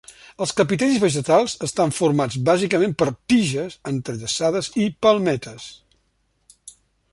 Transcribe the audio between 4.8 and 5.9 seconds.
i palmetes.